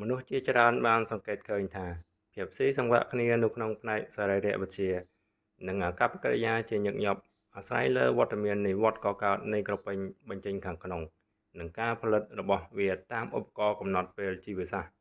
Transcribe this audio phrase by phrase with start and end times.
[0.00, 1.86] មនុស្សជាច្រើនបានសង្កេតឃើញថា
[2.32, 4.90] ភាពស៊ីសង្វាក់គ្នានៅក្នុងផ្នែកសរីរវិទ្យា
[5.68, 7.20] និងអាកប្បកិរិយាជាញឹកញាប់
[7.56, 9.96] អាស្រ័យលើវត្តមាននៃវដ្តកកើតនៃក្រពេញ
[10.28, 11.02] បញ្ចេញខាងក្នុង
[11.58, 14.92] និងការផលិតរបស់វាតាមឧបករណ៍កំណត់ពេលជីវសាស្រ្ត